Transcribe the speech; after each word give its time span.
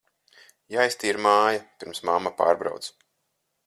Jāiztīra 0.75 1.23
māja, 1.27 1.61
pirms 1.83 2.05
mamma 2.11 2.35
pārbrauc. 2.43 2.93